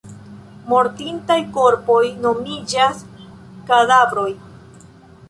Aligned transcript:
Mortintaj 0.71 1.35
korpoj 1.57 1.99
nomiĝas 2.23 3.05
kadavroj. 3.69 4.27